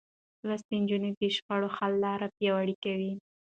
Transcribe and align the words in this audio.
لوستې 0.47 0.75
نجونې 0.81 1.09
د 1.19 1.21
شخړو 1.35 1.67
حل 1.77 1.93
لارې 2.03 2.27
پياوړې 2.35 2.75
کوي. 2.83 3.11